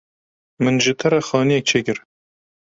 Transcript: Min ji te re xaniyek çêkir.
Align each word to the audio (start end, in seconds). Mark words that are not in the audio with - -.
Min 0.67 0.75
ji 0.85 0.93
te 1.01 1.07
re 1.15 1.21
xaniyek 1.27 1.63
çêkir. 1.73 1.97